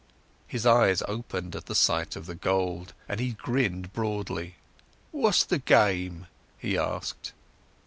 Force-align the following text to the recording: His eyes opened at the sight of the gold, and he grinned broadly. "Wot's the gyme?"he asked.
His 0.47 0.65
eyes 0.65 1.03
opened 1.07 1.55
at 1.55 1.67
the 1.67 1.75
sight 1.75 2.15
of 2.15 2.25
the 2.25 2.33
gold, 2.33 2.95
and 3.07 3.19
he 3.19 3.33
grinned 3.33 3.93
broadly. 3.93 4.55
"Wot's 5.11 5.43
the 5.43 5.59
gyme?"he 5.59 6.75
asked. 6.75 7.33